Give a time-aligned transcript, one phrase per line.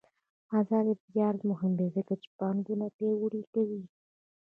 [0.59, 3.81] آزاد تجارت مهم دی ځکه چې بانکونه پیاوړي کوي.